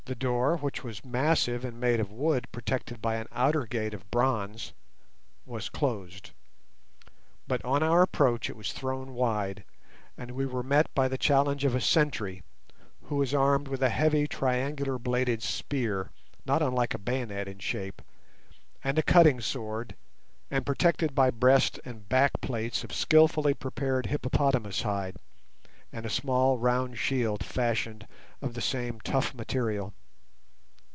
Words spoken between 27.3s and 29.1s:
fashioned of the same